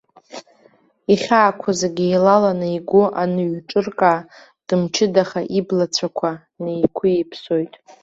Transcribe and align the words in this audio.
Ихьаақәа 1.13 1.69
зегьы 1.79 2.05
еилаланы 2.07 2.67
игәы 2.77 3.03
аныҩҿыркаа, 3.21 4.25
дымчыдаха 4.67 5.41
иблацәақәа 5.57 6.29
неиқәиԥсоит. 6.63 7.73